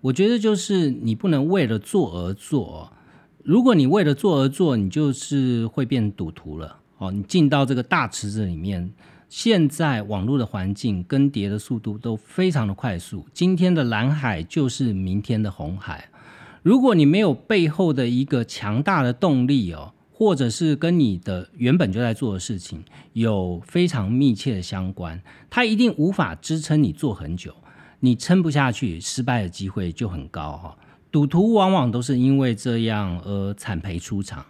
[0.00, 2.92] 我觉得就是你不能为了做而做。
[3.42, 6.80] 如果你为了做而做，你就是会变赌徒了。
[6.98, 8.92] 哦，你进到这个大池子里面。
[9.28, 16.08] 现在网络的环境更迭的速度都非常的快速，今天的蓝海就是明天的红海。
[16.62, 22.82] 如果你没有背后的一个强大的动力哦，或者是跟你的原本就在做的事情
[23.12, 25.20] 有非常密切的相关，
[25.50, 27.52] 它一定无法支撑你做很久，
[28.00, 30.76] 你撑不下去，失败的机会就很高哈。
[31.10, 34.44] 赌徒往往都是因为这样而惨赔出场。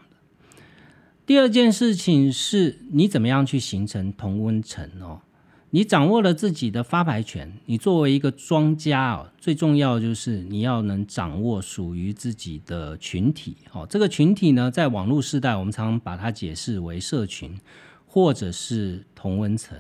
[1.27, 5.23] 第二件事情是你怎么样去形成同温层哦？
[5.71, 13.87] 你掌握了自己的发牌权，你作为一个庄家哦，最重要就是你要能掌握属于自己的群体哦。
[13.89, 17.59] 这个群体呢，在网络时代，我们常常把它解释为社群
[18.07, 19.79] 或者是同温层。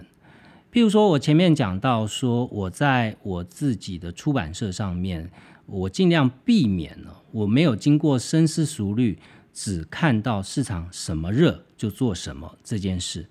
[0.73, 5.31] 譬如说，我前面讲到说，我在我自己的出版社上面，
[5.67, 9.19] 我尽量避免了，我没有经过深思熟虑。
[9.55, 13.29] 只看到市场什么热就做什么这件事，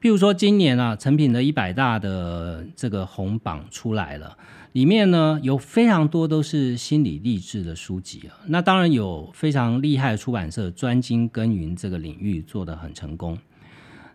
[0.00, 4.38] 譬如说今年啊，成品的一百大的这个红榜出来了，
[4.72, 8.38] 里面呢有非常多都是心理励志的书籍啊。
[8.46, 13.36] 那当然有非常厉害的出版社专精耕耘这个领域，做得很成功。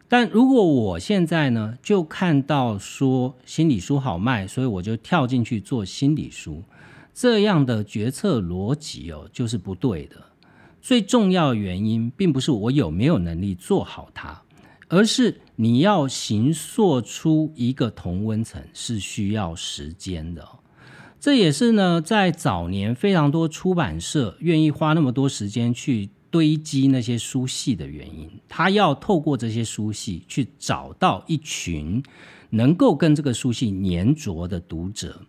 [0.07, 6.63] 但如果我现在呢，就看到说心理书好卖，所以我就跳进去做心理书，
[7.13, 10.15] 这样的决策逻辑哦，就是不对的。
[10.81, 14.41] 最重要的原因，并不是我有没有能力做好它，
[14.89, 20.47] 而是你要形塑出一个同温层是需要时间的。
[21.19, 26.09] 这也是呢，在早年非常多出版社愿意花那么多时间去。
[26.31, 32.01] 堆积那些书系的原因，他要透过这些书系去找到一群
[32.51, 35.23] 能够跟这个书系粘着的读者。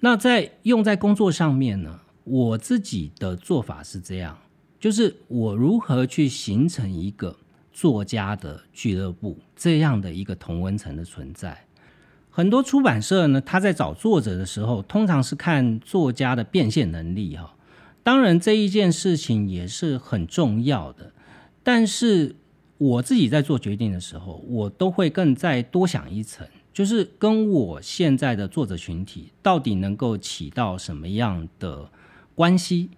[0.00, 4.36] 那在用在工作上面呢，我自己的做法是这样，
[4.80, 7.36] 就是我如何去形成一个
[7.70, 11.66] 作家的俱乐部这样的一个同温层的存在。
[12.30, 17.54] 很多出版社呢，他在找作者的时候，通常是看作家的变现能力哈。
[18.02, 21.12] 当然，这一件事情也是很重要的，
[21.62, 22.36] 但是
[22.78, 31.90] 我自己在做决定的时候，我都会更再多想一层，就是跟我现在的作者群体到底能够起到什么样的
[32.34, 32.88] 关系？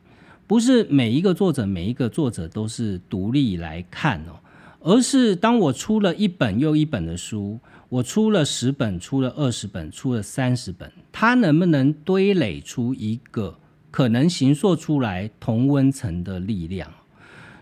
[0.52, 4.36] 不是每一个作者每一个作者都是独立来看哦，
[4.80, 13.56] 而是当我出了一本又一本的书，我出了十本，出了二十本，出了三十本，它能不能堆垒出一个？
[13.90, 16.92] 可能形塑出来同温层的力量。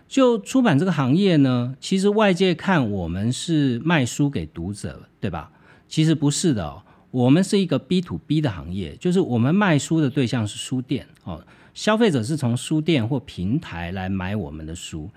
[0.09, 5.49] 就出版这个行业呢，其实外界看我们是卖书给读者，对吧？
[5.87, 11.41] 其实不是的哦，我们是一个 B to B 的行业，就是我们卖书的对象是书店哦，
[11.73, 15.09] 消费者是从书店或平台来买我们的书。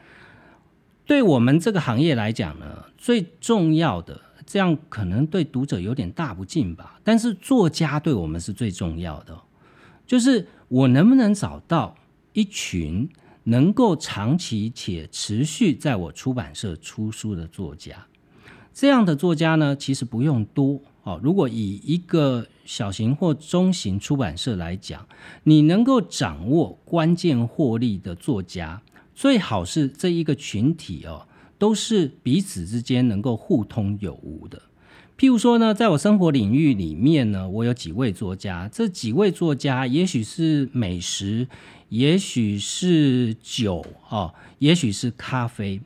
[1.07, 9.39] 对我们这个行业来讲呢，最重要的，这样可能对读者有点大不敬吧，但是作家对我们是最重要的，
[10.07, 10.47] 就是。
[10.69, 11.95] 我能不能找到
[12.33, 13.09] 一群
[13.45, 18.07] 能够长期且持续在我出版社出书的作家？
[18.73, 21.21] 这样的作家呢，其实不用多哦。
[21.23, 25.07] 如果以一个小型或中型出版社来讲，
[25.45, 28.83] 你能够掌握关键获利的作家，
[29.15, 34.61] 最好是这一个群体哦，都是彼此之间能够互通有无的。
[35.17, 41.47] 譬如说呢，在我生活领域里面呢，我有几位作家，这几位作家也许是美食，
[41.89, 45.81] 也许是酒，哦，也许是咖啡。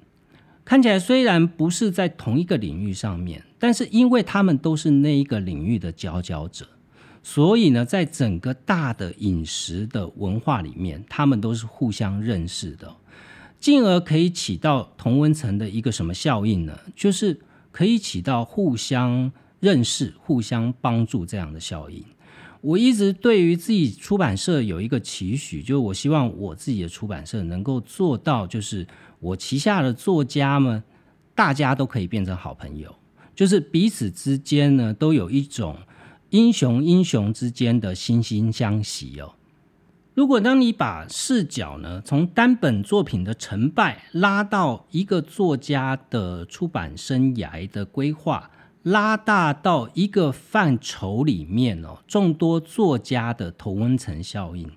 [0.64, 6.66] 看起来虽然不是在同一个领域上面，但是因为他们都是那一个领域的佼佼者，
[7.22, 12.94] 所以呢，在整个大的饮食的文化里面，他们都是互相认识的，
[13.58, 16.78] 进而可以起到同温层的一个什么效应呢？
[16.94, 17.40] 就是。
[17.70, 19.30] 可以起到互相
[19.60, 22.02] 认识、互相帮助这样的效应。
[22.60, 28.84] 我一直对于自己出版社有一个期许，就是我希望我自己的出版社能够做到，就是
[29.20, 30.82] 我旗下的作家们，
[31.36, 32.92] 大家都可以变成好朋友，
[33.38, 35.76] 就是彼此之间呢都有一种
[36.30, 39.36] 英雄英雄之间的惺惺相惜哦。
[40.12, 48.50] 如果当你把视角呢从单本作品的成败拉到一个作家的出版生涯的规划，
[48.82, 54.68] 拉大到一个范畴里面哦，众多作家的同温层效应，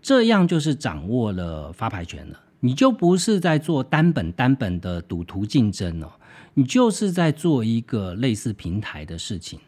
[0.00, 2.38] 这样就是掌握了发牌权了。
[2.60, 6.12] 你就不是在做单本单本的赌徒竞争哦，
[6.54, 9.60] 你就是在做一个类似平台的事情，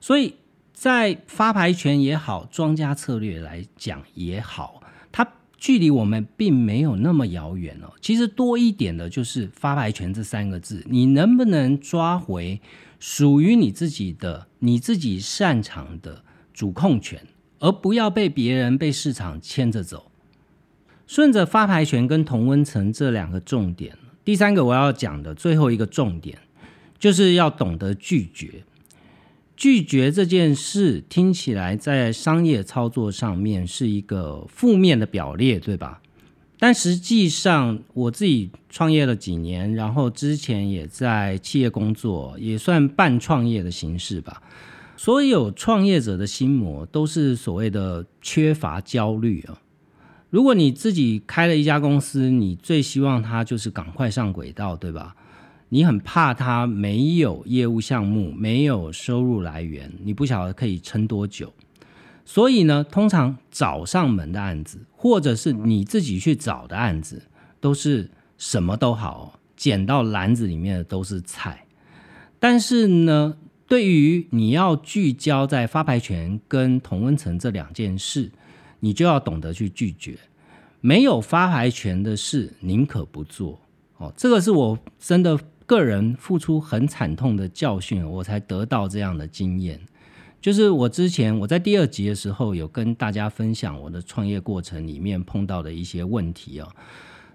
[0.00, 0.34] 所以。
[0.72, 4.82] 在发牌权也好，庄家策略来讲也好，
[5.12, 7.92] 它距离我们并没有那么遥远哦。
[8.00, 12.62] 其实多一点的就是发牌权这三个字，你能不能抓回
[12.98, 16.24] 属于你自己的、你自己擅长的
[16.54, 17.26] 主控权，
[17.58, 20.10] 而不要被别人、被市场牵着走。
[21.06, 26.38] 顺着发牌权跟同温层这两个重点，第三个我要讲的最后一个重点，
[26.98, 28.64] 就是要懂得拒绝。
[29.56, 36.00] 拒绝这件事听起来在商业操作上面是一个负面的表列，对吧？
[36.58, 44.42] 但实际上我自己创业了几年，然后之前也在企业工作，也算半创业的形式吧。
[44.96, 49.60] 所有创业者的心魔都是所谓的缺乏焦虑啊。
[50.30, 55.14] 如果你自己开了一家公司，你最希望它就是赶快上轨道，对吧？
[55.70, 61.52] 你很怕它没有业务项目，没有收入来源，你不晓得可以撑多久。
[62.24, 67.22] 所以呢，通常找上门的案子，或者是你自己去找的案子，
[67.60, 68.08] 都是
[68.38, 71.66] 什么都好，捡到篮子里面的都是菜。
[72.38, 78.30] 但是呢，对于你要聚焦在发牌权跟同温层这两件事，
[78.80, 80.18] 你就要懂得去拒绝。
[80.80, 83.60] 没有发牌权的事，宁可不做。
[83.98, 89.78] 哦，这个是我真的个人付出很惨痛的教训，我才得到这样的经验。
[90.40, 96.68] 就是我之前我在第二集的时候有跟大家分享我的创业过程里面碰到的一些问题哦，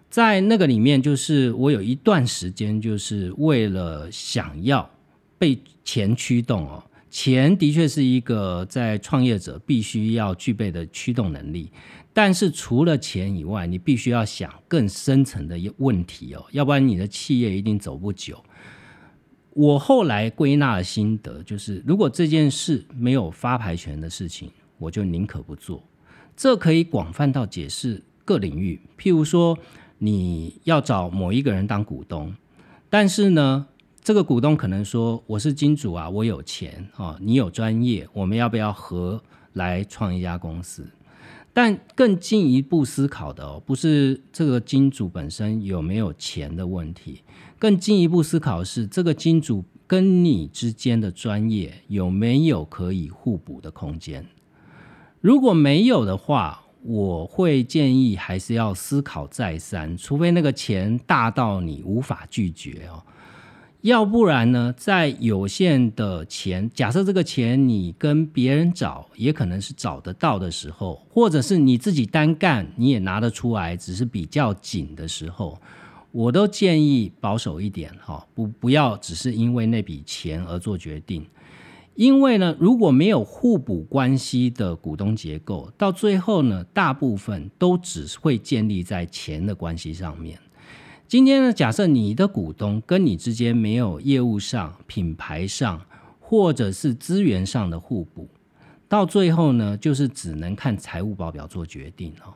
[0.10, 4.90] 在那个里面，就是我有一段时间就是为了想要
[5.38, 6.84] 被钱驱动哦，
[7.16, 11.72] 钱的确是一个在创业者必须要具备的驱动能力。
[12.12, 18.44] 但是除了钱以外，你必须要想更深层的问题哦，要不然你的企业一定走不久。
[19.54, 25.82] 我后来归纳的心得就是，如果这件事没有发牌权的事情，我就宁可不做。
[26.36, 29.58] 这可以广泛到解释各领域，譬如说
[30.00, 32.36] 你要找某一个人当股东，
[32.90, 33.68] 但是呢，
[34.06, 39.20] 这个股东可能说我是金主啊，我有钱哦，你有专业，我们要不要合
[39.54, 40.86] 来创一家公司？
[41.52, 47.24] 但更进一步思考的哦，不是这个金主本身有没有钱的问题，
[47.58, 54.24] 更进一步思考是这个金主跟你之间的专业有没有可以互补的空间。
[55.20, 63.02] 如果没有的话，我会建议还是要思考再三，除非那个钱大到你无法拒绝哦。
[63.86, 75.62] 要不然呢，在有限的钱，假设这个钱你跟别人找，也可能是找得到的时候，或者是你自己单干，你也拿得出来，只是比较紧的时候，
[76.12, 81.24] 我都建议保守一点哈，不不要只是因为那笔钱而做决定，
[81.94, 90.40] 因为呢，如果没有互补关系的股东结构，到最后呢，大部分都只会建立在钱的关系上面。
[91.08, 95.80] 今天呢，假设你的股东跟你之间没有业务上、品牌上
[96.20, 98.28] 或者是资源上的互补，
[98.90, 102.34] 到最后呢，就是只能看财务报表做决定哦。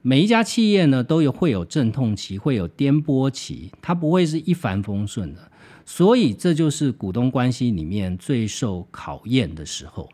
[0.00, 5.52] 每一家企业呢，都有会有阵痛期，会有颠簸期，它不会是一帆风顺的。
[5.84, 10.08] 所以这就是股东关系里面最受考验的时候。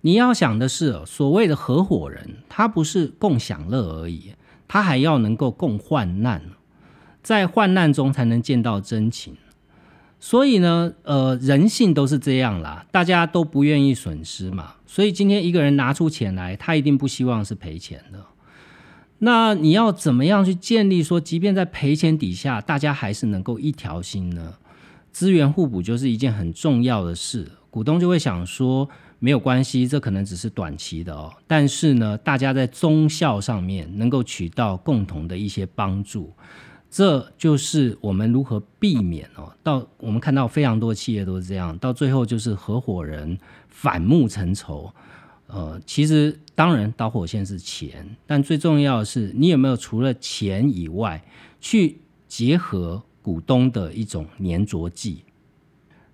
[0.00, 4.32] 你要想的是，所谓的合伙人，他不是共享乐而已，
[4.66, 6.42] 他还要能够共患难。
[7.24, 9.34] 在患难中才能见到真情，
[10.20, 14.74] 所以呢，呃，人性都是这样啦，大家都不愿意损失嘛。
[14.86, 18.22] 所以今天一个人拿出钱来，他一定不希望是赔钱的。
[19.20, 24.54] 那你要怎么样去建立说，即便在赔钱底下，大家还是能够一条心呢？
[25.10, 27.50] 资源互补就是一件很重要的事。
[27.70, 28.86] 股东就会想说，
[29.18, 31.32] 没有关系，这可能只是短期的哦。
[31.46, 36.30] 但是呢，大家在忠孝上面能够取到共同的一些帮助。
[36.96, 43.36] 这就是我们如何避免哦，到我们看到非常多企业都是这样，到最后就是合伙人
[43.68, 44.88] 反目成仇。
[45.48, 51.20] 呃，其实当然导火线是钱，但最重要的是你有没有除了钱以外，
[51.60, 55.24] 去结合股东的一种粘着剂。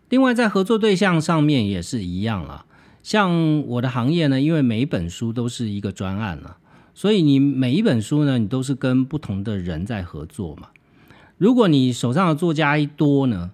[0.09, 2.65] 另外，在合作对象上面也是一样了。
[3.03, 6.57] 像我的行业呢，因为每一本书都是一个专案了。
[7.01, 10.69] 所以你每一本书呢，你都是跟不同的人在合作嘛。
[11.39, 13.53] 如果你手上的作家一多呢，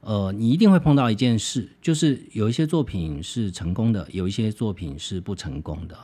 [0.00, 5.96] 呃，你一定会碰到一件事，就是有一些作品是成功的，有一些作品是不成功的。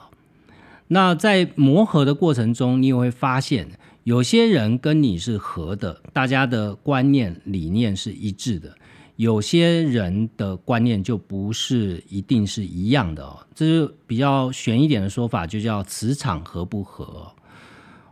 [0.87, 3.67] 那在磨合的过程中，你也会发现，
[4.05, 8.77] 有些人跟你是合的，大家的观念理念是一致的。
[9.17, 17.33] 有些人的观念就不是一定是一样的哦，这是比较玄一点的说法，就叫磁场合不合。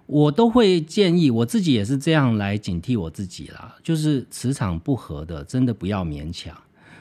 [0.06, 6.56] 我都会建议我自己也是这样来警惕我自己啦，就是磁场不合的，真的不要勉强。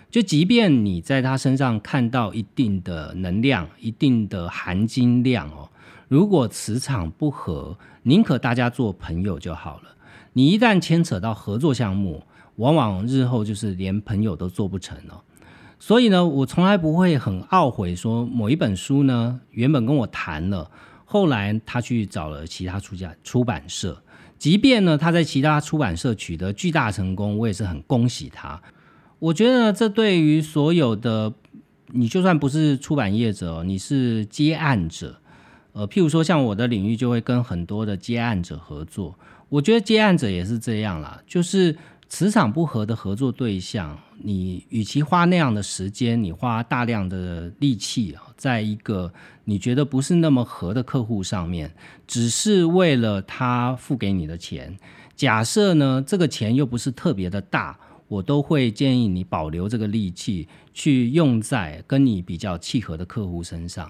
[0.09, 5.69] 就即便你在他身上看到一定的能量、一定的含金量哦，
[6.07, 9.95] 如果磁场不合，宁可大家做朋友就好了。
[10.33, 12.23] 你一旦牵扯到合作项目，
[12.57, 15.23] 往往日后就是连朋友都做不成了，
[15.79, 20.69] 所以呢，我从来不会很懊悔说某一本书呢，原本跟我谈了，
[21.05, 24.03] 后来他去找了其他出家出版社，
[24.37, 28.61] 即便呢他在其他出版社取得巨大成功，我也是很恭喜他。
[29.17, 31.33] 我觉得这对于所有的
[31.87, 35.19] 你，就算不是出版业者，你是接案者，
[35.71, 39.17] 呃，譬如说像我的领域就会跟很多的接案者合作，
[39.49, 41.75] 我觉得接案者也是这样啦，就是。
[42.11, 49.13] 磁场不合的合作对象，你与其花那样的时间，你花大量的力气，在一个
[49.45, 51.73] 你觉得不是那么合的客户上面，
[52.05, 54.77] 只是为了他付给你的钱。
[55.15, 63.89] 假设呢，这个钱又不是特别的大，我都会建议你保留这个力气，去用在跟你比较契合的客户身上。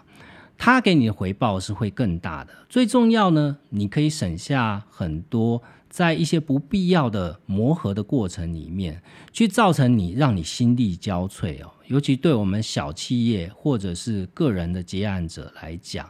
[0.64, 2.54] 他给你的回报是会更大的。
[2.70, 5.60] 最重要呢，你可以省下很多
[5.90, 9.02] 在一些不必要的磨合的过程里面，
[9.34, 11.72] 去造成你让你心力交瘁哦。
[11.88, 16.08] 尤其对我们小企业或者是个人的结案者来讲，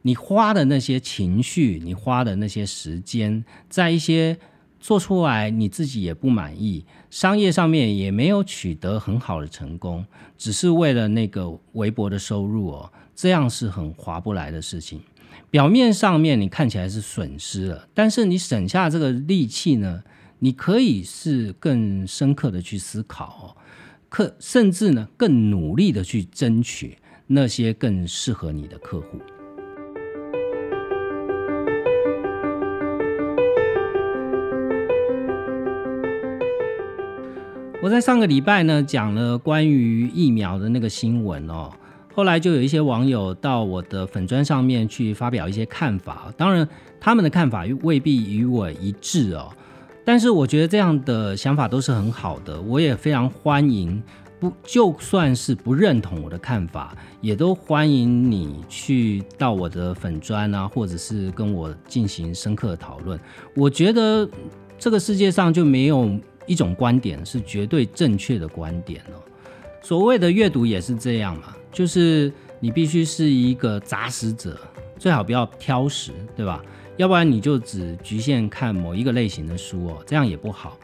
[0.00, 4.38] 你花的那些情绪，你花的那些时间，在一些
[4.80, 10.06] 做出来你自己也不满意，商业上面也没有取得很好的成功，
[10.38, 12.90] 只是为了那个微薄的收入哦。
[13.22, 15.00] 这样是很划不来的事情。
[15.48, 20.02] 表面上面你看起来是损失了，但是你省下这个力气呢，
[20.40, 23.56] 你可以是更深刻的去思考，
[24.08, 26.98] 可甚至呢更努力的去争取
[27.28, 29.20] 那些更适合你的客户。
[37.80, 41.70] 我在上个礼拜呢讲了关于疫苗的那个新闻哦。
[42.14, 46.68] 后来就有一些网友到我的粉砖上面去发表一些看法，当然
[47.00, 49.50] 他们的看法未必与我一致哦，
[50.04, 54.02] 但是我觉得这样的想法都是很好的，我也非常欢迎，
[54.38, 63.18] 不就算是不认同我的看法，也都欢迎你去到我的粉砖啊，或者是跟我进行深刻的讨论。
[63.56, 64.28] 我觉得
[64.78, 66.10] 这个世界上就没有
[66.46, 69.22] 一种观点是绝对正确的观点哦，
[69.82, 71.54] 所谓的阅读也是这样嘛。
[71.70, 74.58] 就是你必须是一个杂食者，
[74.98, 76.62] 最好不要挑食，对吧？
[76.98, 80.76] 要不然你就只局限看某一个类型的书哦，这样也不好。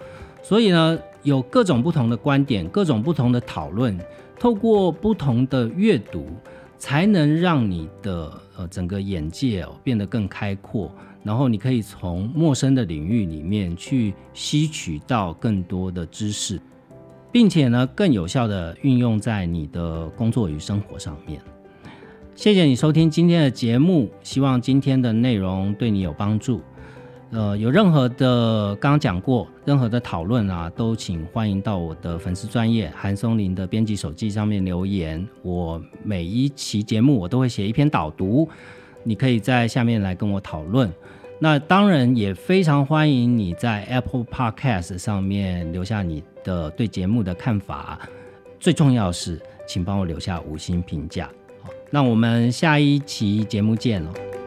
[0.42, 3.98] 所以呢，有各种不同的观点，各种不同的讨论，
[4.40, 6.26] 透过不同的阅读，
[6.78, 10.90] 才能让你的呃整个眼界哦变得更开阔，
[11.22, 16.58] 然后你可以从陌生的领域里面去吸取到更多的知识。
[17.30, 21.40] 并且呢，更有效的运用在你的工作与生活上面。
[22.34, 26.60] 谢谢你收听今天的节目，希望今天的内容对你有帮助。
[27.30, 35.26] 呃，有任何的刚刚讲过，任何的讨论啊，都请欢迎到我的粉丝专业韩松林的编辑手记上面留言。
[35.42, 38.48] 我每一期节目我都会写一篇导读，
[39.02, 40.90] 你可以在下面来跟我讨论。
[41.38, 46.22] 那当然也非常欢迎你在 Apple Podcast 上面留下你。
[46.48, 48.08] 的对节目的看法，
[48.58, 51.30] 最重要是，请帮我留下五星评价。
[51.62, 54.37] 好，那我们下一期节目见喽。